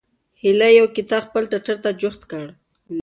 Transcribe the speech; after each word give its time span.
هیلې 0.41 0.69
یو 0.79 0.87
کتاب 0.95 1.21
خپل 1.27 1.43
ټټر 1.51 1.77
ته 1.83 1.89
جوخت 2.01 2.21
کړ. 2.31 2.45